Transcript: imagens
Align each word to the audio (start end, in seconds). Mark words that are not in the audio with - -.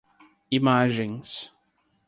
imagens 0.49 1.53